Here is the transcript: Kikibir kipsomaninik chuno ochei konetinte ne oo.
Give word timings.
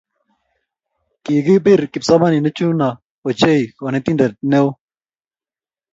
Kikibir 1.23 1.81
kipsomaninik 1.91 2.55
chuno 2.59 2.89
ochei 3.33 3.61
konetinte 3.77 4.27
ne 4.49 4.57
oo. 4.63 4.71